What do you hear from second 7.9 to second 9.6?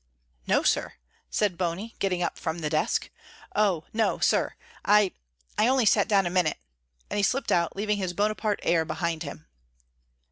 his Bonaparte air behind him.